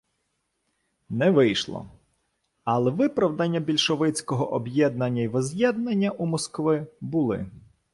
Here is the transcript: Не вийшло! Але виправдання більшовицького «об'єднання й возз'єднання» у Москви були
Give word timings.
Не 1.09 1.31
вийшло! 1.31 1.87
Але 2.63 2.91
виправдання 2.91 3.59
більшовицького 3.59 4.53
«об'єднання 4.53 5.21
й 5.21 5.27
возз'єднання» 5.27 6.11
у 6.11 6.25
Москви 6.25 6.87
були 7.01 7.45